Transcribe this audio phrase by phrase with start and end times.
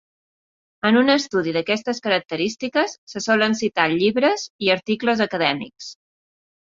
[0.89, 5.93] En un estudi d'aquestes característiques, se solen citar llibres i articles acadèmics.